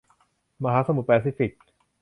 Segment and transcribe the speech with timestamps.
[0.63, 1.51] มหาสมุทรแปซิฟิก